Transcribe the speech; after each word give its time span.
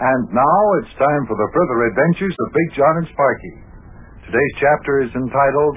And 0.00 0.32
now 0.32 0.60
it's 0.80 0.96
time 0.96 1.28
for 1.28 1.36
the 1.36 1.48
further 1.52 1.92
adventures 1.92 2.32
of 2.32 2.56
Big 2.56 2.68
John 2.72 3.04
and 3.04 3.08
Sparky. 3.12 3.54
Today's 4.24 4.54
chapter 4.56 5.04
is 5.04 5.12
entitled 5.12 5.76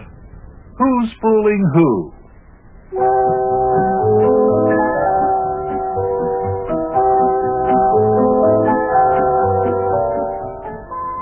Who's 0.79 1.09
Fooling 1.19 1.59
Who? 1.75 1.91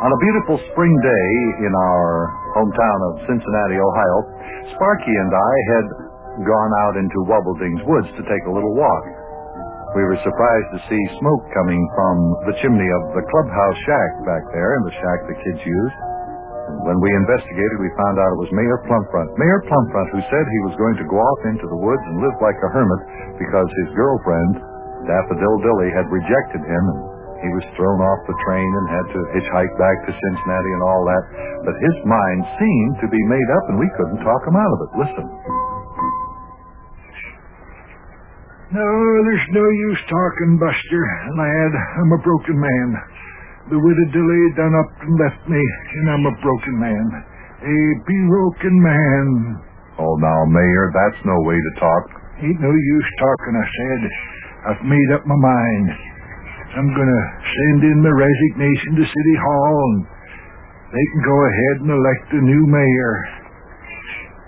On 0.05 0.09
a 0.13 0.20
beautiful 0.21 0.61
spring 0.70 0.93
day 1.02 1.29
in 1.65 1.73
our 1.73 2.29
hometown 2.54 2.99
of 3.09 3.25
Cincinnati, 3.25 3.81
Ohio, 3.81 4.18
Sparky 4.77 5.15
and 5.18 5.33
I 5.33 5.54
had 5.73 5.86
gone 6.45 6.71
out 6.86 6.95
into 7.02 7.18
Wobbleding's 7.25 7.81
woods 7.89 8.13
to 8.13 8.21
take 8.29 8.45
a 8.45 8.54
little 8.54 8.77
walk. 8.77 9.20
We 9.91 10.07
were 10.07 10.19
surprised 10.23 10.69
to 10.71 10.79
see 10.87 11.01
smoke 11.19 11.43
coming 11.51 11.83
from 11.99 12.15
the 12.47 12.55
chimney 12.63 12.87
of 12.87 13.03
the 13.11 13.27
clubhouse 13.27 13.79
shack 13.83 14.11
back 14.23 14.43
there, 14.55 14.79
in 14.79 14.83
the 14.87 14.95
shack 15.04 15.19
the 15.27 15.36
kids 15.36 15.61
used. 15.68 15.97
When 16.87 16.95
we 17.04 17.11
investigated, 17.11 17.75
we 17.83 17.91
found 17.99 18.15
out 18.15 18.32
it 18.32 18.39
was 18.39 18.55
Mayor 18.55 18.79
Plumfront. 18.87 19.35
Mayor 19.35 19.61
Plumfront, 19.68 20.15
who 20.15 20.23
said 20.32 20.43
he 20.47 20.63
was 20.71 20.79
going 20.79 20.96
to 20.96 21.11
go 21.11 21.19
off 21.19 21.41
into 21.43 21.68
the 21.68 21.75
woods 21.75 22.05
and 22.07 22.23
live 22.23 22.37
like 22.39 22.55
a 22.63 22.71
hermit 22.71 23.01
because 23.35 23.68
his 23.83 23.91
girlfriend, 23.91 24.63
Daffodil 25.11 25.59
Dilly, 25.59 25.91
had 25.91 26.07
rejected 26.07 26.63
him 26.63 26.83
and 26.87 26.99
he 27.43 27.51
was 27.51 27.65
thrown 27.75 27.99
off 27.99 28.21
the 28.32 28.37
train 28.47 28.69
and 28.71 28.85
had 28.96 29.07
to 29.11 29.19
hitchhike 29.35 29.75
back 29.75 29.97
to 30.07 30.15
Cincinnati 30.15 30.71
and 30.71 30.83
all 30.87 31.04
that. 31.04 31.23
But 31.68 31.75
his 31.83 31.97
mind 32.08 32.39
seemed 32.55 32.95
to 33.03 33.08
be 33.11 33.21
made 33.27 33.49
up 33.59 33.63
and 33.73 33.77
we 33.81 33.89
couldn't 33.99 34.23
talk 34.23 34.41
him 34.47 34.55
out 34.55 34.71
of 34.71 34.80
it. 34.88 34.91
Listen. 35.03 35.61
No, 38.72 38.88
there's 39.28 39.50
no 39.52 39.67
use 39.67 40.02
talking, 40.08 40.56
Buster. 40.56 41.03
Lad, 41.36 41.72
I'm 41.75 42.11
a 42.16 42.23
broken 42.23 42.56
man. 42.56 42.88
The 43.67 43.75
widow 43.75 44.08
Dilly 44.16 44.44
done 44.56 44.72
up 44.80 44.92
and 45.03 45.20
left 45.20 45.44
me, 45.52 45.59
and 45.59 46.06
I'm 46.08 46.23
a 46.23 46.36
broken 46.39 46.80
man. 46.80 47.05
A 47.67 47.80
broken 48.08 48.75
man. 48.80 49.28
Oh, 50.00 50.16
now, 50.23 50.39
Mayor, 50.47 50.88
that's 50.88 51.19
no 51.28 51.36
way 51.44 51.59
to 51.59 51.72
talk. 51.83 52.03
Ain't 52.47 52.63
no 52.63 52.72
use 52.72 53.09
talking, 53.19 53.59
I 53.59 53.67
said. 53.67 54.02
I've 54.72 54.83
made 54.88 55.09
up 55.19 55.28
my 55.28 55.35
mind. 55.35 55.88
I'm 56.72 56.95
gonna 56.95 57.23
send 57.44 57.91
in 57.91 58.00
my 58.00 58.16
resignation 58.16 58.95
to 58.95 59.03
City 59.03 59.35
Hall, 59.35 59.75
and 59.83 60.00
they 60.95 61.06
can 61.11 61.22
go 61.28 61.38
ahead 61.44 61.75
and 61.83 61.91
elect 61.91 62.28
a 62.39 62.41
new 62.41 62.63
mayor. 62.72 63.16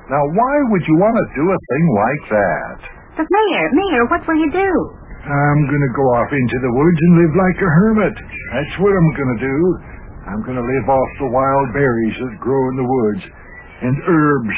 Now, 0.08 0.24
why 0.32 0.56
would 0.72 0.84
you 0.88 0.96
want 0.96 1.12
to 1.12 1.28
do 1.36 1.44
a 1.44 1.60
thing 1.60 1.86
like 1.92 2.24
that? 2.32 2.93
But 3.14 3.28
Mayor, 3.30 3.66
Mayor, 3.74 4.04
what 4.10 4.22
will 4.26 4.40
you 4.42 4.52
do? 4.52 4.70
I'm 5.24 5.62
gonna 5.70 5.94
go 5.96 6.06
off 6.20 6.32
into 6.34 6.58
the 6.60 6.74
woods 6.74 7.00
and 7.00 7.14
live 7.24 7.34
like 7.40 7.60
a 7.64 7.70
hermit. 7.80 8.16
That's 8.52 8.76
what 8.84 8.92
I'm 8.92 9.12
gonna 9.16 9.40
do. 9.40 9.58
I'm 10.28 10.42
gonna 10.44 10.66
live 10.66 10.88
off 10.90 11.10
the 11.20 11.32
wild 11.32 11.68
berries 11.72 12.18
that 12.20 12.44
grow 12.44 12.60
in 12.72 12.76
the 12.76 12.90
woods 12.90 13.24
and 13.88 13.96
herbs. 14.04 14.58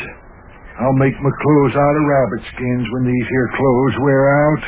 I'll 0.82 0.98
make 1.00 1.16
my 1.22 1.32
clothes 1.32 1.76
out 1.78 1.96
of 1.96 2.04
rabbit 2.10 2.44
skins 2.52 2.86
when 2.92 3.04
these 3.08 3.28
here 3.30 3.50
clothes 3.56 3.96
wear 4.02 4.24
out. 4.26 4.64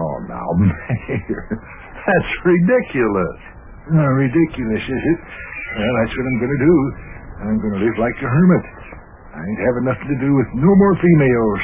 Oh, 0.00 0.16
now, 0.26 0.48
Mayor, 0.62 1.44
that's 1.52 2.32
ridiculous. 2.48 3.38
Oh, 3.92 4.10
ridiculous, 4.16 4.82
is 4.88 5.02
it? 5.04 5.20
Well, 5.76 5.94
that's 6.00 6.14
what 6.16 6.26
I'm 6.30 6.38
gonna 6.40 6.62
do. 6.64 6.76
I'm 7.42 7.58
gonna 7.60 7.80
live 7.84 7.96
like 8.00 8.16
a 8.24 8.28
hermit. 8.30 8.64
I 9.36 9.40
ain't 9.44 9.62
having 9.68 9.84
nothing 9.88 10.08
to 10.16 10.18
do 10.20 10.30
with 10.32 10.48
no 10.56 10.70
more 10.72 10.94
females. 10.96 11.62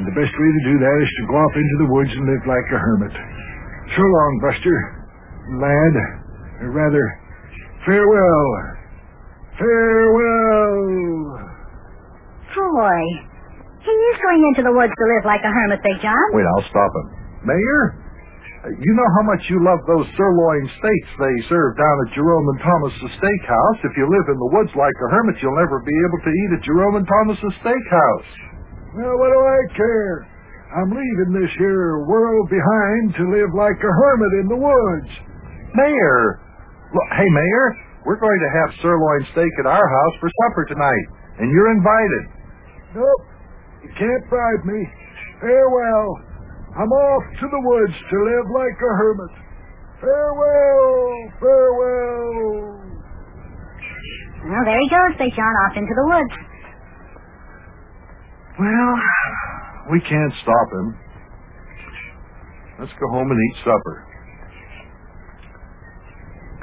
And 0.00 0.08
the 0.08 0.16
best 0.16 0.32
way 0.32 0.48
to 0.48 0.62
do 0.64 0.80
that 0.80 0.96
is 0.96 1.10
to 1.12 1.22
go 1.28 1.36
off 1.36 1.52
into 1.52 1.76
the 1.84 1.92
woods 1.92 2.08
and 2.08 2.24
live 2.24 2.40
like 2.48 2.64
a 2.72 2.80
hermit. 2.80 3.12
So 3.12 4.00
long, 4.00 4.32
Buster. 4.40 4.76
Lad. 5.60 5.94
Or 6.64 6.72
rather, 6.72 7.04
farewell. 7.84 8.48
Farewell. 9.60 11.52
Boy, 12.48 13.02
he 13.84 13.92
is 13.92 14.16
going 14.24 14.40
into 14.48 14.64
the 14.64 14.72
woods 14.72 14.96
to 14.96 15.04
live 15.04 15.24
like 15.28 15.44
a 15.44 15.52
hermit, 15.52 15.84
Big 15.84 16.00
John. 16.00 16.16
Wait, 16.32 16.48
I'll 16.48 16.68
stop 16.72 16.88
him. 16.96 17.06
Mayor, 17.44 17.82
you 18.80 18.92
know 18.96 19.08
how 19.20 19.24
much 19.28 19.44
you 19.52 19.60
love 19.60 19.84
those 19.84 20.08
sirloin 20.16 20.64
steaks 20.80 21.10
they 21.20 21.36
serve 21.52 21.76
down 21.76 21.96
at 22.08 22.16
Jerome 22.16 22.48
and 22.56 22.60
Thomas's 22.64 23.12
Steakhouse. 23.20 23.84
If 23.84 23.92
you 24.00 24.08
live 24.08 24.26
in 24.32 24.40
the 24.40 24.50
woods 24.56 24.72
like 24.80 24.96
a 24.96 25.08
hermit, 25.12 25.36
you'll 25.44 25.60
never 25.60 25.76
be 25.84 25.92
able 25.92 26.20
to 26.24 26.32
eat 26.32 26.50
at 26.56 26.64
Jerome 26.64 26.96
and 26.96 27.04
Thomas's 27.04 27.52
Steakhouse. 27.60 28.49
Well, 28.90 29.16
what 29.18 29.30
do 29.30 29.40
I 29.40 29.60
care? 29.76 30.26
I'm 30.70 30.90
leaving 30.90 31.34
this 31.34 31.50
here 31.58 32.06
world 32.06 32.46
behind 32.50 33.14
to 33.18 33.24
live 33.34 33.50
like 33.54 33.78
a 33.78 33.90
hermit 33.90 34.32
in 34.42 34.46
the 34.50 34.60
woods. 34.62 35.10
Mayor, 35.74 36.38
look, 36.94 37.08
hey, 37.14 37.26
Mayor, 37.30 37.66
we're 38.06 38.18
going 38.22 38.40
to 38.42 38.50
have 38.50 38.78
sirloin 38.82 39.22
steak 39.30 39.54
at 39.62 39.66
our 39.66 39.86
house 39.86 40.14
for 40.18 40.30
supper 40.46 40.64
tonight, 40.70 41.06
and 41.38 41.50
you're 41.50 41.70
invited. 41.74 42.24
Nope. 42.94 43.22
You 43.82 43.90
can't 43.98 44.24
bribe 44.30 44.64
me. 44.66 44.80
Farewell. 45.40 46.08
I'm 46.78 46.90
off 46.90 47.24
to 47.40 47.46
the 47.50 47.62
woods 47.66 47.94
to 47.94 48.16
live 48.26 48.46
like 48.54 48.78
a 48.78 48.92
hermit. 48.98 49.34
Farewell. 50.02 50.98
Farewell. 51.38 52.78
Well, 54.50 54.64
there 54.66 54.80
he 54.80 54.88
goes, 54.90 55.12
Big 55.18 55.34
John, 55.34 55.54
off 55.66 55.76
into 55.76 55.94
the 55.94 56.06
woods. 56.10 56.49
Well, 58.58 58.92
we 59.92 60.00
can't 60.00 60.34
stop 60.42 60.68
him. 60.72 60.88
Let's 62.80 62.92
go 62.98 63.06
home 63.12 63.30
and 63.30 63.38
eat 63.38 63.56
supper. 63.60 63.96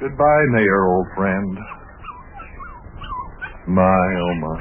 Goodbye, 0.02 0.46
Mayor, 0.54 0.82
old 0.86 1.08
friend. 1.18 1.58
My, 3.68 3.84
oh 4.22 4.36
my. 4.42 4.58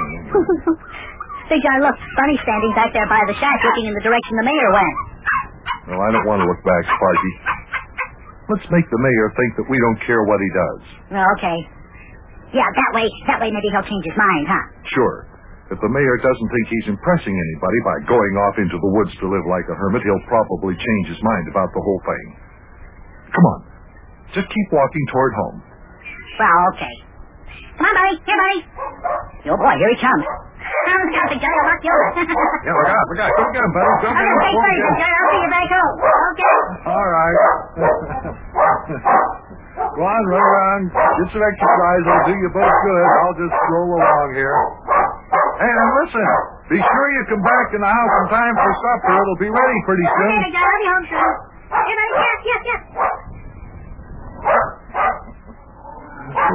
Big 1.49 1.63
John 1.63 1.79
looked 1.79 2.03
funny 2.19 2.37
standing 2.43 2.73
back 2.75 2.91
there 2.91 3.07
by 3.07 3.23
the 3.31 3.37
shack 3.39 3.59
looking 3.63 3.87
in 3.87 3.95
the 3.95 4.03
direction 4.03 4.35
the 4.35 4.47
mayor 4.51 4.71
went. 4.75 4.97
No, 5.87 5.97
I 6.03 6.11
don't 6.11 6.27
want 6.27 6.43
to 6.43 6.47
look 6.51 6.59
back, 6.67 6.83
Sparky. 6.91 7.33
Let's 8.51 8.67
make 8.75 8.83
the 8.91 8.99
mayor 8.99 9.27
think 9.39 9.51
that 9.63 9.67
we 9.71 9.79
don't 9.79 10.01
care 10.03 10.27
what 10.27 10.43
he 10.43 10.51
does. 10.51 10.83
Well, 11.15 11.27
okay. 11.39 11.59
Yeah, 12.51 12.67
that 12.67 12.91
way, 12.99 13.07
that 13.31 13.39
way 13.39 13.55
maybe 13.55 13.71
he'll 13.71 13.87
change 13.87 14.05
his 14.11 14.19
mind, 14.19 14.45
huh? 14.51 14.65
Sure. 14.91 15.17
If 15.67 15.83
the 15.83 15.91
mayor 15.91 16.17
doesn't 16.23 16.51
think 16.55 16.65
he's 16.71 16.89
impressing 16.95 17.35
anybody 17.35 17.79
by 17.83 17.97
going 18.07 18.35
off 18.47 18.55
into 18.63 18.79
the 18.79 18.91
woods 19.03 19.11
to 19.19 19.27
live 19.27 19.43
like 19.51 19.67
a 19.67 19.75
hermit, 19.75 20.07
he'll 20.07 20.27
probably 20.31 20.79
change 20.79 21.07
his 21.11 21.19
mind 21.27 21.51
about 21.51 21.67
the 21.75 21.83
whole 21.83 22.03
thing. 22.07 22.27
Come 23.35 23.47
on. 23.51 23.61
Just 24.31 24.47
keep 24.47 24.69
walking 24.71 25.05
toward 25.11 25.33
home. 25.35 25.59
Well, 26.39 26.61
okay. 26.71 26.95
Come 27.83 27.87
on, 27.91 27.95
buddy. 27.99 28.15
Here, 28.23 28.39
buddy. 28.39 28.61
Oh, 29.51 29.59
boy, 29.59 29.75
here 29.75 29.91
he 29.91 29.99
comes. 29.99 30.25
Come 30.87 30.99
on, 31.03 31.27
Big 31.31 31.39
John, 31.43 31.51
I'll 31.51 31.67
knock 31.67 31.83
you 31.83 31.91
over. 31.95 32.11
Yeah, 32.67 32.75
look 32.75 32.91
out, 32.91 33.07
look 33.11 33.21
out. 33.23 33.31
Go 33.39 33.43
get 33.55 33.63
him, 33.63 33.71
buddy. 33.75 33.91
Go 34.03 34.09
get 34.11 34.19
Okay, 34.19 34.27
him. 34.27 34.39
stay 34.39 34.55
Go 34.55 34.63
safe, 34.67 34.83
get 34.83 34.87
him. 34.87 34.97
John. 34.99 35.15
I'll 35.15 35.31
see 35.31 35.43
you 35.43 35.51
back 35.51 35.69
home. 35.71 35.95
Okay. 36.31 36.57
All 36.91 37.07
right. 37.11 37.39
Go 39.97 40.03
on, 40.03 40.23
run 40.27 40.41
around. 40.41 40.83
Get 40.91 41.29
some 41.37 41.45
exercise. 41.45 42.03
It'll 42.05 42.25
do 42.27 42.35
you 42.37 42.51
both 42.53 42.77
good. 42.83 43.07
I'll 43.23 43.37
just 43.39 43.55
stroll 43.69 43.91
along 43.97 44.29
here. 44.35 44.57
Hey, 45.57 45.73
and 45.73 45.91
listen. 46.05 46.27
Be 46.69 46.79
sure 46.83 47.07
you 47.17 47.23
come 47.33 47.43
back 47.43 47.69
in 47.73 47.81
the 47.81 47.89
house 47.89 48.15
in 48.21 48.27
time 48.29 48.55
for 48.61 48.73
supper. 48.83 49.15
It'll 49.17 49.41
be 49.41 49.49
ready 49.49 49.79
pretty 49.89 50.05
Okay, 50.05 50.17
soon. 50.21 50.37
Big 50.45 50.53
John, 50.53 50.67
I'll 50.67 50.77
be 50.77 50.89
home 50.91 51.07
soon. 51.09 51.33
Here, 51.67 51.97
buddy. 51.97 52.07
Yes, 52.21 52.39
yes, 52.45 52.61
yes. 52.67 52.81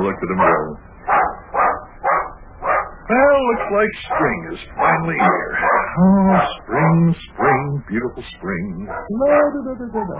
Look 0.05 0.17
at 0.21 0.29
him 0.29 0.37
go. 0.37 0.55
Well, 3.11 3.39
looks 3.51 3.67
like 3.73 3.93
spring 4.07 4.39
is 4.53 4.59
finally 4.77 5.17
here. 5.17 5.51
Oh, 5.99 6.39
spring, 6.63 7.15
spring, 7.33 7.83
beautiful 7.89 8.23
spring. 8.37 8.87
La, 8.87 9.27
da, 9.27 9.59
da, 9.65 9.73
da, 9.81 9.87
da, 9.91 10.01
da. 10.05 10.19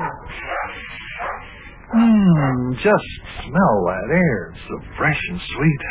Mmm, 1.95 2.73
just 2.81 3.09
smell 3.43 3.77
that 3.87 4.07
air. 4.11 4.51
It's 4.51 4.63
so 4.67 4.75
fresh 4.97 5.19
and 5.29 5.39
sweet. 5.39 5.81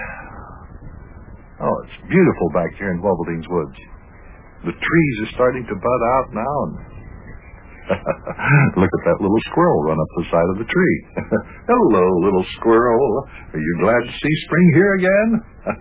Oh, 1.60 1.76
it's 1.84 2.00
beautiful 2.08 2.48
back 2.56 2.72
here 2.80 2.88
in 2.88 3.04
Wobbleding's 3.04 3.44
woods. 3.52 3.76
The 4.64 4.72
trees 4.72 5.16
are 5.24 5.32
starting 5.36 5.64
to 5.68 5.76
bud 5.76 6.02
out 6.16 6.28
now, 6.32 6.56
and 6.64 6.72
look 8.80 8.88
at 8.88 9.04
that 9.12 9.20
little 9.20 9.42
squirrel 9.52 9.84
run 9.84 10.00
up 10.00 10.08
the 10.16 10.24
side 10.32 10.48
of 10.56 10.56
the 10.56 10.64
tree. 10.68 10.96
Hello, 11.68 12.04
little 12.24 12.46
squirrel. 12.60 13.00
Are 13.52 13.60
you 13.60 13.74
glad 13.84 14.00
to 14.08 14.12
see 14.12 14.34
spring 14.48 14.68
here 14.72 14.92
again? 15.00 15.28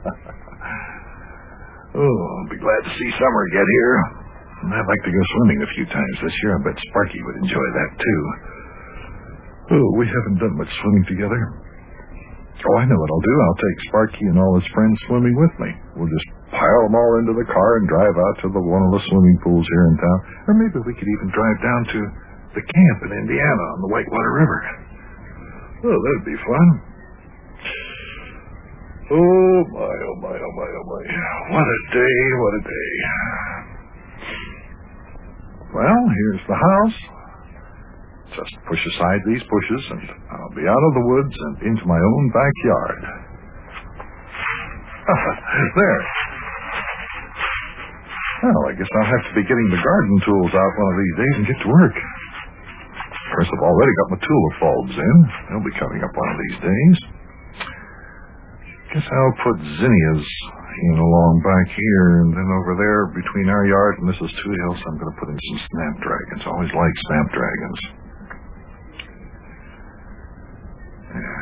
oh, 1.96 2.18
I'll 2.28 2.52
be 2.52 2.60
glad 2.60 2.82
to 2.84 2.92
see 3.00 3.10
summer 3.16 3.44
get 3.56 3.64
here. 3.64 3.96
I'd 4.60 4.84
like 4.84 5.04
to 5.08 5.14
go 5.16 5.24
swimming 5.40 5.64
a 5.64 5.70
few 5.80 5.88
times 5.88 6.16
this 6.20 6.36
year. 6.44 6.60
I 6.60 6.68
bet 6.68 6.76
Sparky 6.92 7.24
would 7.24 7.40
enjoy 7.48 7.68
that 7.80 7.92
too. 7.96 8.22
Oh, 9.80 9.88
we 9.96 10.12
haven't 10.12 10.44
done 10.44 10.60
much 10.60 10.68
swimming 10.84 11.08
together. 11.08 11.40
Oh, 12.60 12.76
I 12.76 12.84
know 12.86 13.00
what 13.00 13.08
I'll 13.08 13.24
do. 13.24 13.36
I'll 13.40 13.62
take 13.64 13.80
Sparky 13.88 14.26
and 14.28 14.38
all 14.38 14.54
his 14.60 14.68
friends 14.76 15.00
swimming 15.08 15.32
with 15.40 15.56
me. 15.64 15.72
We'll 15.96 16.12
just 16.12 16.28
pile 16.52 16.82
them 16.84 16.96
all 16.98 17.12
into 17.24 17.32
the 17.40 17.48
car 17.48 17.72
and 17.80 17.88
drive 17.88 18.16
out 18.20 18.36
to 18.44 18.48
the 18.52 18.60
one 18.60 18.84
of 18.84 18.92
the 18.92 19.04
swimming 19.08 19.38
pools 19.48 19.64
here 19.64 19.86
in 19.88 19.96
town. 19.96 20.20
Or 20.52 20.54
maybe 20.60 20.78
we 20.84 20.92
could 20.92 21.08
even 21.08 21.32
drive 21.32 21.58
down 21.64 21.82
to 21.96 22.00
the 22.60 22.64
camp 22.66 22.98
in 23.08 23.12
Indiana 23.16 23.64
on 23.74 23.80
the 23.80 23.90
Whitewater 23.96 24.34
River. 24.44 24.60
Oh, 25.88 25.98
that'd 26.04 26.28
be 26.28 26.36
fun. 26.36 26.68
Oh, 29.10 29.60
my, 29.74 29.96
oh, 29.96 30.18
my, 30.22 30.36
oh, 30.36 30.54
my, 30.60 30.70
oh, 30.70 30.86
my. 30.86 31.04
What 31.56 31.64
a 31.64 31.80
day, 31.96 32.20
what 32.44 32.54
a 32.60 32.64
day. 32.68 32.92
Well, 35.80 36.02
here's 36.12 36.44
the 36.46 36.60
house. 36.60 36.98
Just 38.38 38.54
push 38.70 38.82
aside 38.96 39.22
these 39.26 39.42
bushes, 39.50 39.84
and 39.90 40.04
I'll 40.38 40.54
be 40.54 40.66
out 40.70 40.84
of 40.86 40.94
the 40.94 41.06
woods 41.10 41.34
and 41.34 41.74
into 41.74 41.86
my 41.90 41.98
own 41.98 42.24
backyard. 42.30 43.02
there. 45.82 46.02
Well, 48.40 48.72
I 48.72 48.74
guess 48.78 48.88
I'll 48.88 49.12
have 49.12 49.26
to 49.28 49.36
be 49.36 49.44
getting 49.44 49.68
the 49.68 49.82
garden 49.84 50.18
tools 50.24 50.54
out 50.56 50.72
one 50.80 50.90
of 50.94 50.98
these 51.02 51.16
days 51.20 51.36
and 51.42 51.46
get 51.50 51.60
to 51.60 51.70
work. 51.74 51.96
Of 51.98 53.28
course, 53.36 53.50
I've 53.52 53.66
already 53.68 53.94
got 54.00 54.08
my 54.16 54.20
tulip 54.24 54.56
bulbs 54.64 54.96
in. 54.96 55.18
They'll 55.50 55.68
be 55.68 55.76
coming 55.76 56.02
up 56.06 56.14
one 56.14 56.30
of 56.32 56.40
these 56.40 56.60
days. 56.64 56.98
Guess 58.96 59.06
I'll 59.06 59.38
put 59.44 59.58
zinnias 59.60 60.26
in 60.82 60.96
along 60.98 61.34
back 61.44 61.68
here, 61.76 62.26
and 62.26 62.32
then 62.34 62.48
over 62.64 62.74
there 62.80 63.12
between 63.14 63.52
our 63.52 63.66
yard 63.68 64.00
and 64.00 64.10
Mrs. 64.10 64.32
Toothill's, 64.40 64.82
I'm 64.88 64.98
going 64.98 65.12
to 65.14 65.20
put 65.20 65.30
in 65.30 65.38
some 65.38 65.60
snapdragons. 65.70 66.42
I 66.42 66.50
always 66.50 66.74
like 66.74 66.96
snapdragons. 67.12 67.80
Yeah. 71.12 71.40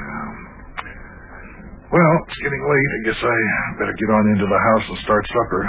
Well, 1.97 2.13
it's 2.29 2.38
getting 2.45 2.61
late. 2.61 2.89
I 2.94 2.99
guess 3.09 3.17
I 3.25 3.38
better 3.81 3.97
get 3.97 4.09
on 4.13 4.29
into 4.29 4.45
the 4.45 4.61
house 4.69 4.85
and 4.85 4.97
start 5.01 5.25
supper. 5.33 5.65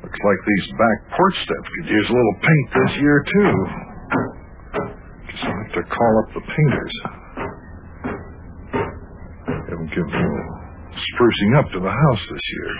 Looks 0.00 0.16
like 0.24 0.40
these 0.48 0.66
back 0.80 0.98
porch 1.12 1.36
steps 1.44 1.68
could 1.76 1.88
use 1.92 2.08
a 2.08 2.16
little 2.16 2.36
paint 2.40 2.68
this 2.72 2.92
year, 3.04 3.20
too. 3.28 3.52
Guess 5.28 5.44
I'll 5.44 5.60
have 5.60 5.72
to 5.76 5.84
call 5.92 6.12
up 6.24 6.28
the 6.32 6.44
painters. 6.48 6.94
Have 9.44 9.76
them 9.76 9.92
give 9.92 10.08
me 10.08 10.24
a 10.24 10.32
little 10.32 10.56
sprucing 10.96 11.52
up 11.60 11.68
to 11.76 11.80
the 11.84 11.92
house 11.92 12.22
this 12.32 12.46
year. 12.56 12.72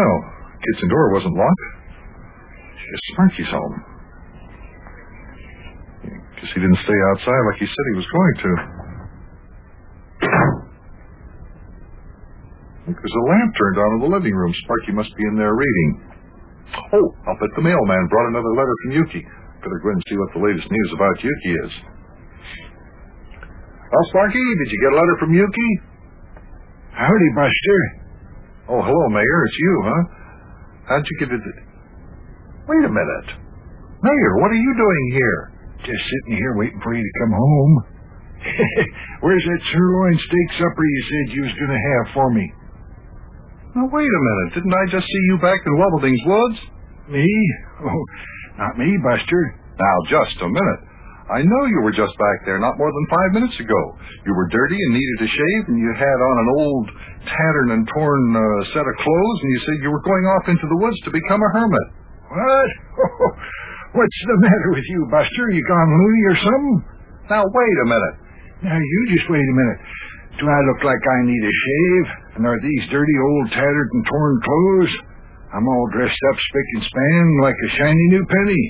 Oh, 0.00 0.16
kitchen 0.64 0.88
door 0.88 1.12
wasn't 1.12 1.36
locked. 1.36 1.66
Guess 2.72 3.04
Sparky's 3.12 3.52
home. 3.52 3.95
He 6.54 6.60
didn't 6.60 6.82
stay 6.84 6.98
outside 7.12 7.42
like 7.50 7.58
he 7.58 7.66
said 7.66 7.84
he 7.92 7.98
was 7.98 8.08
going 8.12 8.36
to. 8.42 8.50
There's 12.86 13.18
a 13.18 13.26
lamp 13.26 13.50
turned 13.58 13.78
on 13.82 13.90
in 13.98 14.00
the 14.06 14.12
living 14.14 14.34
room. 14.34 14.54
Sparky 14.62 14.92
must 14.94 15.10
be 15.18 15.26
in 15.26 15.34
there 15.34 15.54
reading. 15.54 15.90
Oh, 16.94 17.06
I'll 17.26 17.38
bet 17.42 17.50
the 17.58 17.66
mailman 17.66 18.06
brought 18.10 18.30
another 18.30 18.52
letter 18.54 18.74
from 18.82 18.90
Yuki. 18.94 19.22
Better 19.62 19.80
go 19.82 19.90
and 19.90 20.02
see 20.06 20.16
what 20.18 20.30
the 20.34 20.42
latest 20.42 20.70
news 20.70 20.90
about 20.94 21.18
Yuki 21.18 21.52
is. 21.66 21.72
Well, 23.90 24.06
Sparky, 24.14 24.38
did 24.38 24.68
you 24.70 24.78
get 24.82 24.92
a 24.94 24.98
letter 24.98 25.16
from 25.18 25.34
Yuki? 25.34 25.70
Howdy, 26.94 27.30
Buster. 27.34 27.80
Oh, 28.70 28.82
hello, 28.82 29.04
Mayor. 29.10 29.40
It's 29.46 29.58
you, 29.58 29.74
huh? 29.82 30.02
How'd 30.90 31.06
you 31.06 31.16
get 31.26 31.30
it? 31.34 31.42
Wait 32.66 32.84
a 32.86 32.90
minute. 32.90 33.28
Mayor, 34.02 34.32
what 34.42 34.50
are 34.50 34.62
you 34.62 34.74
doing 34.74 35.04
here? 35.14 35.55
Just 35.84 36.02
sitting 36.08 36.36
here 36.38 36.56
waiting 36.56 36.80
for 36.80 36.94
you 36.94 37.02
to 37.04 37.14
come 37.20 37.34
home. 37.36 37.74
Where's 39.24 39.44
that 39.44 39.62
sirloin 39.72 40.16
steak 40.16 40.48
supper 40.60 40.84
you 40.84 41.02
said 41.08 41.24
you 41.34 41.42
was 41.42 41.56
going 41.58 41.74
to 41.74 41.84
have 41.90 42.04
for 42.14 42.28
me? 42.32 42.46
Now, 43.76 43.84
wait 43.92 44.08
a 44.08 44.22
minute. 44.24 44.48
Didn't 44.56 44.72
I 44.72 44.84
just 44.88 45.04
see 45.04 45.24
you 45.28 45.36
back 45.42 45.60
in 45.60 45.72
Wobbling's 45.76 46.24
woods? 46.24 46.58
Me? 47.12 47.28
Oh, 47.84 48.02
not 48.56 48.80
me, 48.80 48.88
Buster. 49.04 49.42
Now, 49.76 49.96
just 50.08 50.40
a 50.40 50.48
minute. 50.48 50.80
I 51.26 51.42
know 51.42 51.62
you 51.66 51.82
were 51.82 51.92
just 51.92 52.14
back 52.16 52.46
there 52.46 52.62
not 52.62 52.78
more 52.78 52.88
than 52.88 53.06
five 53.10 53.30
minutes 53.34 53.58
ago. 53.58 53.80
You 54.24 54.32
were 54.32 54.46
dirty 54.46 54.78
and 54.78 54.92
needed 54.94 55.18
a 55.26 55.28
shave, 55.28 55.62
and 55.74 55.78
you 55.82 55.90
had 55.92 56.18
on 56.22 56.36
an 56.38 56.48
old, 56.54 56.86
tattered 57.26 57.68
and 57.74 57.82
torn 57.90 58.22
uh, 58.30 58.42
set 58.70 58.86
of 58.86 58.94
clothes, 59.02 59.38
and 59.42 59.50
you 59.50 59.60
said 59.66 59.76
you 59.82 59.90
were 59.90 60.06
going 60.06 60.26
off 60.38 60.46
into 60.48 60.66
the 60.70 60.78
woods 60.78 60.96
to 61.04 61.10
become 61.10 61.42
a 61.42 61.50
hermit. 61.50 61.88
What? 62.30 62.70
What's 63.96 64.20
the 64.28 64.36
matter 64.44 64.70
with 64.76 64.84
you, 64.92 65.00
Buster? 65.08 65.44
You 65.56 65.64
gone 65.64 65.88
loony 65.88 66.24
or 66.28 66.36
something? 66.44 66.76
Now, 67.32 67.42
wait 67.48 67.76
a 67.80 67.88
minute. 67.88 68.16
Now, 68.68 68.76
you 68.76 69.00
just 69.08 69.24
wait 69.32 69.40
a 69.40 69.56
minute. 69.56 69.80
Do 70.36 70.44
I 70.44 70.60
look 70.68 70.84
like 70.84 71.00
I 71.00 71.18
need 71.24 71.40
a 71.40 71.54
shave? 71.64 72.06
And 72.36 72.42
are 72.44 72.60
these 72.60 72.84
dirty 72.92 73.16
old 73.24 73.46
tattered 73.56 73.88
and 73.96 74.04
torn 74.04 74.34
clothes? 74.44 74.92
I'm 75.56 75.64
all 75.64 75.88
dressed 75.96 76.22
up 76.28 76.36
spick 76.36 76.68
and 76.76 76.84
span 76.92 77.24
like 77.40 77.56
a 77.56 77.70
shiny 77.80 78.06
new 78.12 78.24
penny. 78.28 78.62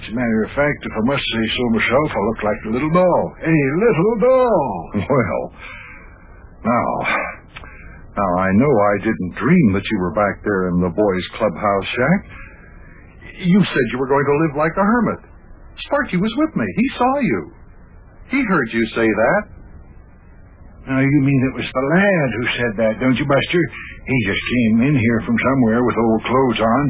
As 0.00 0.08
a 0.08 0.16
matter 0.16 0.40
of 0.48 0.56
fact, 0.56 0.80
if 0.88 0.94
I 0.96 1.04
must 1.04 1.20
say 1.20 1.44
so 1.52 1.62
myself, 1.76 2.08
I 2.08 2.20
look 2.32 2.40
like 2.40 2.60
a 2.64 2.72
little 2.72 2.92
doll. 2.96 3.24
A 3.44 3.56
little 3.76 4.16
doll. 4.24 4.72
Well, 5.04 5.42
now, 6.64 6.88
now 8.16 8.30
I 8.40 8.50
know 8.56 8.72
I 8.72 8.94
didn't 9.04 9.36
dream 9.36 9.66
that 9.76 9.84
you 9.84 9.98
were 10.00 10.16
back 10.16 10.40
there 10.48 10.72
in 10.72 10.80
the 10.80 10.94
boys' 10.96 11.28
clubhouse 11.36 11.88
shack. 11.92 12.20
You 13.42 13.60
said 13.66 13.84
you 13.90 13.98
were 13.98 14.06
going 14.10 14.24
to 14.26 14.36
live 14.46 14.54
like 14.54 14.74
a 14.78 14.86
hermit. 14.86 15.20
Sparky 15.88 16.16
was 16.16 16.30
with 16.38 16.52
me. 16.54 16.66
He 16.78 16.86
saw 16.94 17.12
you. 17.18 17.40
He 18.30 18.40
heard 18.46 18.68
you 18.70 18.84
say 18.94 19.08
that. 19.08 19.42
Now, 20.82 20.98
you 20.98 21.18
mean 21.22 21.40
it 21.50 21.56
was 21.58 21.66
the 21.66 21.86
lad 21.94 22.28
who 22.34 22.44
said 22.58 22.72
that, 22.82 22.94
don't 22.98 23.14
you, 23.14 23.26
Buster? 23.26 23.62
He 24.02 24.18
just 24.26 24.42
came 24.50 24.74
in 24.90 24.94
here 24.98 25.20
from 25.26 25.38
somewhere 25.38 25.82
with 25.86 25.94
old 25.94 26.22
clothes 26.26 26.60
on. 26.62 26.84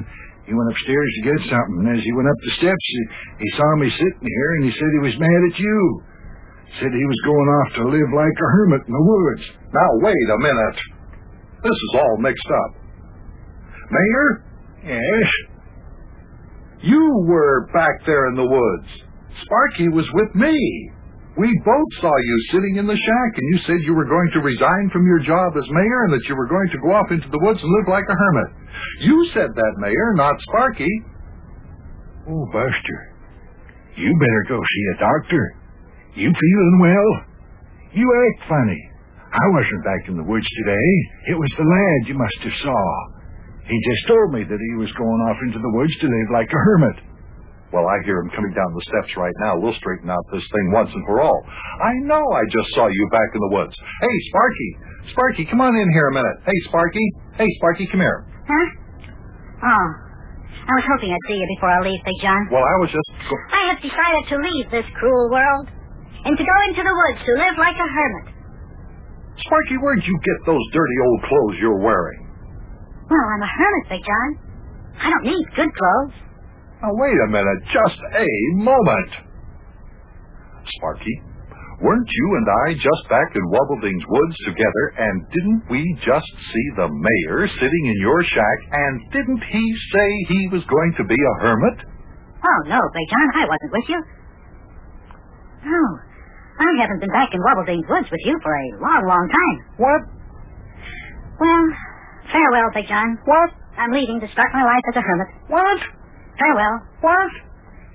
He 0.49 0.56
went 0.56 0.72
upstairs 0.72 1.10
to 1.12 1.28
get 1.28 1.40
something, 1.49 1.76
and 1.84 1.88
as 1.96 2.02
he 2.02 2.12
went 2.16 2.28
up 2.28 2.40
the 2.40 2.55
steps, 2.56 2.84
he, 2.88 3.00
he 3.44 3.48
saw 3.56 3.69
me 3.76 3.88
sitting 3.93 4.26
here, 4.26 4.50
and 4.58 4.64
he 4.64 4.72
said 4.75 4.90
he 4.96 5.06
was 5.06 5.16
mad 5.20 5.43
at 5.44 5.56
you. 5.60 5.78
Said 6.81 6.93
he 6.96 7.05
was 7.05 7.20
going 7.28 7.48
off 7.52 7.70
to 7.78 7.93
live 7.93 8.10
like 8.16 8.32
a 8.32 8.48
hermit 8.56 8.82
in 8.88 8.93
the 8.96 9.06
woods. 9.06 9.44
Now, 9.76 9.90
wait 10.00 10.26
a 10.32 10.38
minute. 10.40 10.78
This 11.62 11.78
is 11.78 11.93
all 12.00 12.16
mixed 12.16 12.50
up. 12.50 12.70
Mayor, 13.93 14.28
Yes? 14.82 15.31
You 16.82 17.25
were 17.26 17.69
back 17.73 18.05
there 18.06 18.29
in 18.29 18.34
the 18.34 18.46
woods. 18.46 18.88
Sparky 19.44 19.88
was 19.88 20.06
with 20.14 20.34
me. 20.34 20.56
We 21.38 21.49
both 21.64 21.90
saw 22.05 22.12
you 22.12 22.37
sitting 22.52 22.76
in 22.76 22.87
the 22.87 22.99
shack, 22.99 23.32
and 23.38 23.46
you 23.49 23.58
said 23.64 23.87
you 23.88 23.94
were 23.94 24.05
going 24.05 24.29
to 24.34 24.44
resign 24.44 24.90
from 24.93 25.06
your 25.06 25.25
job 25.25 25.56
as 25.56 25.64
mayor 25.73 26.05
and 26.05 26.12
that 26.12 26.29
you 26.29 26.37
were 26.37 26.46
going 26.46 26.69
to 26.69 26.82
go 26.84 26.93
off 26.93 27.08
into 27.11 27.29
the 27.32 27.40
woods 27.40 27.61
and 27.62 27.73
live 27.73 27.88
like 27.88 28.05
a 28.05 28.19
hermit. 28.20 28.50
You 29.00 29.17
said 29.32 29.49
that, 29.49 29.81
Mayor, 29.81 30.12
not 30.14 30.37
Sparky. 30.52 30.93
Oh, 32.29 32.44
Buster, 32.52 33.00
you 33.96 34.12
better 34.20 34.44
go 34.48 34.60
see 34.60 34.84
a 34.93 35.01
doctor. 35.01 35.56
You 36.15 36.29
feeling 36.29 36.79
well? 36.84 37.10
You 37.96 38.05
act 38.05 38.48
funny. 38.48 38.82
I 39.32 39.46
wasn't 39.56 39.84
back 39.84 40.08
in 40.08 40.17
the 40.20 40.29
woods 40.29 40.46
today. 40.60 40.91
It 41.32 41.39
was 41.41 41.51
the 41.56 41.65
lad 41.65 42.08
you 42.08 42.15
must 42.20 42.39
have 42.44 42.58
saw. 42.60 42.84
He 43.66 43.78
just 43.78 44.02
told 44.10 44.34
me 44.34 44.42
that 44.42 44.58
he 44.58 44.74
was 44.78 44.90
going 44.98 45.20
off 45.31 45.38
into 45.46 45.60
the 45.62 45.72
woods 45.78 45.94
to 46.02 46.06
live 46.10 46.31
like 46.34 46.50
a 46.50 46.60
hermit. 46.66 46.98
Well, 47.72 47.88
I 47.88 47.96
hear 48.04 48.20
him 48.20 48.28
coming 48.36 48.52
down 48.52 48.69
the 48.76 48.84
steps 48.84 49.16
right 49.16 49.32
now. 49.40 49.56
We'll 49.56 49.72
straighten 49.81 50.10
out 50.12 50.20
this 50.28 50.44
thing 50.44 50.66
once 50.76 50.92
and 50.92 51.04
for 51.08 51.24
all. 51.24 51.40
I 51.81 51.94
know 52.04 52.20
I 52.20 52.44
just 52.52 52.69
saw 52.76 52.84
you 52.84 53.04
back 53.08 53.31
in 53.32 53.40
the 53.40 53.52
woods. 53.56 53.72
Hey, 53.72 54.16
Sparky. 54.28 54.70
Sparky, 55.16 55.44
come 55.48 55.64
on 55.64 55.72
in 55.72 55.88
here 55.96 56.08
a 56.12 56.14
minute. 56.14 56.36
Hey, 56.44 56.58
Sparky. 56.69 57.06
Hey, 57.40 57.48
Sparky, 57.56 57.88
come 57.88 58.04
here. 58.04 58.28
Huh? 58.44 58.66
Oh. 59.64 59.88
I 60.62 60.72
was 60.78 60.86
hoping 60.94 61.10
I'd 61.10 61.26
see 61.26 61.40
you 61.40 61.48
before 61.56 61.72
I 61.72 61.81
leave, 61.81 62.02
Big 62.04 62.19
John. 62.20 62.44
Well, 62.52 62.62
I 62.62 62.76
was 62.76 62.92
just... 62.92 63.08
I 63.50 63.72
have 63.72 63.81
decided 63.81 64.24
to 64.31 64.36
leave 64.36 64.66
this 64.69 64.86
cruel 65.00 65.32
world 65.32 65.66
and 66.28 66.34
to 66.36 66.44
go 66.44 66.56
into 66.69 66.82
the 66.84 66.94
woods 66.94 67.20
to 67.24 67.32
live 67.40 67.56
like 67.56 67.78
a 67.81 67.88
hermit. 67.88 68.26
Sparky, 69.48 69.81
where'd 69.81 70.04
you 70.04 70.16
get 70.22 70.38
those 70.44 70.64
dirty 70.76 70.98
old 71.08 71.20
clothes 71.24 71.56
you're 71.58 71.82
wearing? 71.82 72.21
Well, 73.12 73.26
I'm 73.28 73.44
a 73.44 73.50
hermit, 73.60 73.84
Big 73.92 74.02
John. 74.08 74.28
I 74.96 75.06
don't 75.12 75.26
need 75.28 75.44
good 75.52 75.69
clothes. 75.69 76.16
Now, 76.81 76.96
wait 76.96 77.12
a 77.12 77.28
minute. 77.28 77.60
Just 77.69 78.00
a 78.00 78.28
moment. 78.56 79.10
Sparky, 80.81 81.16
weren't 81.82 82.08
you 82.08 82.26
and 82.40 82.46
I 82.48 82.66
just 82.78 83.02
back 83.10 83.28
in 83.36 83.42
Wobbling's 83.52 84.06
woods 84.08 84.36
together, 84.48 84.84
and 84.96 85.28
didn't 85.28 85.62
we 85.69 85.82
just 86.06 86.31
see 86.54 86.66
the 86.81 86.88
mayor 86.88 87.44
sitting 87.52 87.84
in 87.92 87.96
your 88.00 88.22
shack, 88.32 88.58
and 88.72 88.94
didn't 89.12 89.42
he 89.44 89.64
say 89.92 90.08
he 90.32 90.42
was 90.48 90.62
going 90.70 90.92
to 90.96 91.04
be 91.04 91.19
a 91.19 91.34
hermit? 91.42 91.84
Oh, 92.40 92.60
no, 92.70 92.81
Big 92.96 93.06
John, 93.12 93.28
I 93.36 93.44
wasn't 93.44 93.72
with 93.76 93.88
you. 93.92 94.00
No, 95.69 95.82
I 96.64 96.70
haven't 96.81 97.00
been 97.02 97.12
back 97.12 97.28
in 97.34 97.40
Wobbledean's 97.44 97.86
woods 97.90 98.08
with 98.10 98.22
you 98.24 98.38
for 98.42 98.54
a 98.54 98.66
long, 98.81 99.02
long 99.04 99.26
time. 99.28 99.56
What? 99.76 100.00
Well, 101.42 101.64
farewell, 102.32 102.69
Big 102.74 102.89
John. 102.89 103.20
What? 103.29 103.53
I'm 103.79 103.93
leaving 103.93 104.20
to 104.20 104.29
start 104.32 104.51
my 104.53 104.65
life 104.65 104.84
as 104.93 104.96
a 104.96 105.05
hermit. 105.05 105.29
What? 105.48 105.79
Farewell. 106.41 106.77
What? 107.05 107.31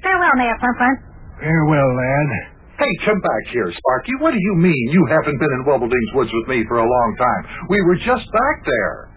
Farewell, 0.01 0.34
Mayor 0.38 0.58
Plumfront. 0.62 0.98
Farewell, 1.41 1.89
lad. 1.98 2.29
Hey, 2.77 2.94
come 3.10 3.17
back 3.22 3.44
here, 3.50 3.70
Sparky. 3.74 4.13
What 4.22 4.32
do 4.34 4.41
you 4.41 4.53
mean 4.62 4.84
you 4.94 5.01
haven't 5.10 5.38
been 5.41 5.50
in 5.50 5.65
Wobbling's 5.65 6.12
woods 6.13 6.29
with 6.29 6.48
me 6.53 6.62
for 6.70 6.77
a 6.77 6.86
long 6.86 7.10
time? 7.17 7.44
We 7.74 7.82
were 7.82 7.98
just 7.98 8.25
back 8.29 8.58
there. 8.65 9.10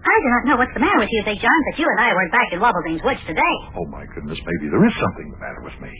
I 0.00 0.16
do 0.18 0.28
not 0.34 0.42
know 0.50 0.56
what's 0.58 0.74
the 0.74 0.82
matter 0.82 0.98
with 0.98 1.12
you, 1.12 1.22
Big 1.22 1.38
John, 1.38 1.60
but 1.70 1.78
you 1.78 1.86
and 1.86 2.00
I 2.02 2.10
weren't 2.10 2.34
back 2.34 2.50
in 2.50 2.58
Wobbledings's 2.58 3.04
woods 3.06 3.22
today. 3.30 3.54
Oh, 3.78 3.86
my 3.86 4.02
goodness, 4.10 4.38
maybe 4.42 4.66
there 4.72 4.82
is 4.82 4.94
something 4.98 5.30
the 5.30 5.38
matter 5.38 5.62
with 5.62 5.78
me. 5.78 5.92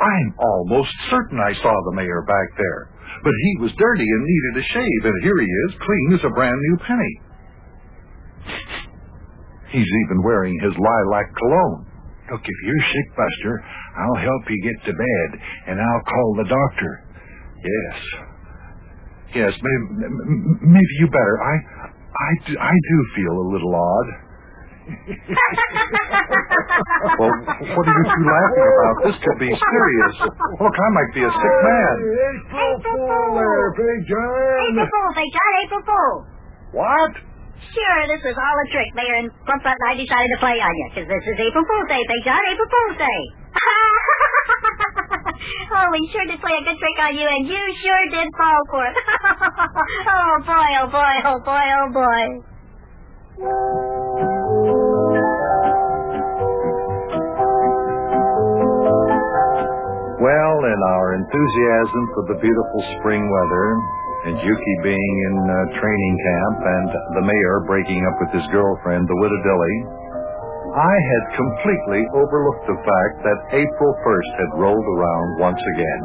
I'm 0.00 0.28
almost 0.40 0.88
certain 1.12 1.36
I 1.36 1.52
saw 1.60 1.74
the 1.92 1.96
mayor 2.00 2.24
back 2.24 2.48
there. 2.56 2.80
But 3.22 3.34
he 3.36 3.52
was 3.60 3.72
dirty 3.76 4.08
and 4.08 4.22
needed 4.24 4.54
a 4.62 4.66
shave, 4.74 5.02
and 5.04 5.16
here 5.22 5.38
he 5.40 5.50
is, 5.50 5.70
clean 5.84 6.08
as 6.14 6.24
a 6.24 6.34
brand 6.34 6.56
new 6.56 6.76
penny. 6.86 7.14
He's 9.70 9.92
even 10.06 10.22
wearing 10.24 10.58
his 10.60 10.74
lilac 10.74 11.28
cologne. 11.36 11.86
Look, 12.30 12.42
if 12.42 12.58
you're 12.66 12.86
sick, 12.94 13.08
Buster, 13.16 13.54
I'll 13.98 14.22
help 14.22 14.42
you 14.48 14.58
get 14.62 14.78
to 14.86 14.92
bed, 14.94 15.28
and 15.68 15.80
I'll 15.80 16.04
call 16.06 16.34
the 16.38 16.48
doctor. 16.48 16.92
Yes. 17.58 17.98
Yes, 19.34 19.52
maybe, 19.62 19.84
maybe 20.62 20.94
you 20.98 21.06
better. 21.06 21.36
I, 21.42 21.54
I, 21.54 22.30
I 22.58 22.74
do 22.74 22.98
feel 23.14 23.34
a 23.34 23.46
little 23.52 23.74
odd. 23.74 24.29
Well, 27.18 27.30
what 27.30 27.86
are 27.86 27.94
you 27.94 28.06
two 28.10 28.24
laughing 28.26 28.66
about? 28.66 28.96
This 29.06 29.14
could 29.22 29.38
be 29.38 29.50
serious. 29.54 30.14
Look, 30.26 30.74
I 30.76 30.88
might 30.94 31.12
be 31.14 31.22
a 31.22 31.30
sick 31.30 31.56
man. 31.62 31.94
April 32.50 32.82
Fool 32.82 33.38
there, 33.38 33.70
Big 33.76 34.00
John. 34.10 34.66
April 34.70 34.86
Fool, 34.90 35.10
Big 35.14 35.30
John, 35.30 35.52
April 35.64 35.82
Fool. 35.86 36.14
What? 36.74 37.12
Sure, 37.60 38.00
this 38.08 38.24
was 38.24 38.32
all 38.40 38.56
a 38.56 38.66
trick, 38.72 38.88
Mayor, 38.96 39.20
and 39.20 39.28
Plumfront 39.44 39.76
and 39.76 39.88
I 39.92 39.94
decided 39.94 40.30
to 40.32 40.38
play 40.40 40.56
on 40.58 40.72
you, 40.74 40.86
because 40.90 41.04
this 41.06 41.22
is 41.28 41.36
April 41.38 41.62
Fool's 41.68 41.88
Day, 41.92 42.00
Big 42.08 42.24
John, 42.24 42.40
April 42.40 42.68
Fool's 42.72 42.96
Day. 42.98 43.20
oh, 45.76 45.86
we 45.92 46.00
sure 46.10 46.24
did 46.24 46.40
play 46.40 46.56
a 46.56 46.62
good 46.64 46.78
trick 46.80 46.96
on 47.04 47.12
you, 47.14 47.28
and 47.28 47.44
you 47.46 47.60
sure 47.84 48.04
did 48.10 48.26
fall 48.34 48.62
for 48.72 48.80
it. 48.88 48.96
oh, 50.08 50.40
boy, 50.42 50.70
oh, 50.82 50.88
boy, 50.88 51.14
oh, 51.28 51.36
boy, 51.44 51.66
oh, 51.78 51.88
boy. 51.92 52.24
Enthusiasm 61.20 62.02
for 62.16 62.24
the 62.32 62.40
beautiful 62.40 62.80
spring 62.96 63.20
weather, 63.20 63.66
and 64.24 64.40
Yuki 64.40 64.74
being 64.80 65.14
in 65.28 65.36
uh, 65.36 65.56
training 65.76 66.14
camp, 66.16 66.56
and 66.64 66.88
the 67.20 67.24
mayor 67.28 67.60
breaking 67.68 68.00
up 68.08 68.16
with 68.24 68.40
his 68.40 68.46
girlfriend, 68.48 69.04
the 69.04 69.20
widow 69.20 69.36
Dilly, 69.44 69.76
I 70.70 70.94
had 70.96 71.36
completely 71.36 72.06
overlooked 72.14 72.62
the 72.70 72.78
fact 72.86 73.16
that 73.26 73.42
April 73.52 73.92
1st 74.06 74.32
had 74.38 74.60
rolled 74.64 74.88
around 74.96 75.28
once 75.42 75.60
again. 75.76 76.02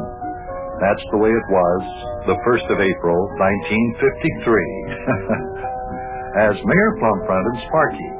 That's 0.84 1.06
the 1.14 1.22
way 1.22 1.30
it 1.32 1.48
was, 1.48 1.80
the 2.28 2.36
1st 2.44 2.66
of 2.74 2.78
April, 2.84 3.16
1953. 3.40 6.36
As 6.50 6.60
Mayor 6.60 6.92
Plumfront 7.00 7.46
and 7.46 7.58
Sparky 7.70 8.10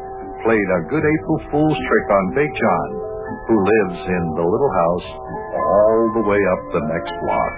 played 0.47 0.69
a 0.71 0.87
good 0.89 1.05
April 1.05 1.39
Fool's 1.51 1.77
trick 1.77 2.07
on 2.09 2.39
Big 2.39 2.49
John, 2.49 2.89
who 3.51 3.57
lives 3.61 3.99
in 4.07 4.25
the 4.39 4.47
little 4.47 4.73
house 4.73 5.36
all 5.77 6.13
the 6.15 6.25
way 6.29 6.41
up 6.53 6.63
the 6.73 6.83
next 6.89 7.13
block. 7.23 7.55